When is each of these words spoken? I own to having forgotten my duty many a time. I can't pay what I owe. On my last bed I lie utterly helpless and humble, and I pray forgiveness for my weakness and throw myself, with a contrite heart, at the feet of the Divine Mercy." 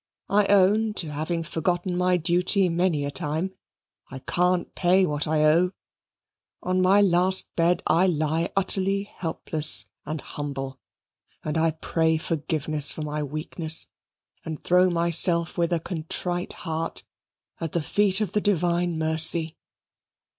I 0.29 0.47
own 0.47 0.95
to 0.95 1.11
having 1.11 1.43
forgotten 1.43 1.95
my 1.95 2.17
duty 2.17 2.69
many 2.69 3.05
a 3.05 3.11
time. 3.11 3.53
I 4.09 4.17
can't 4.17 4.73
pay 4.73 5.05
what 5.05 5.27
I 5.27 5.45
owe. 5.45 5.73
On 6.63 6.81
my 6.81 7.01
last 7.01 7.55
bed 7.55 7.83
I 7.85 8.07
lie 8.07 8.49
utterly 8.55 9.11
helpless 9.17 9.85
and 10.03 10.19
humble, 10.19 10.79
and 11.43 11.55
I 11.55 11.69
pray 11.69 12.17
forgiveness 12.17 12.91
for 12.91 13.03
my 13.03 13.21
weakness 13.21 13.89
and 14.43 14.63
throw 14.63 14.89
myself, 14.89 15.55
with 15.55 15.71
a 15.71 15.79
contrite 15.79 16.53
heart, 16.65 17.03
at 17.59 17.73
the 17.73 17.83
feet 17.83 18.21
of 18.21 18.31
the 18.31 18.41
Divine 18.41 18.97
Mercy." 18.97 19.55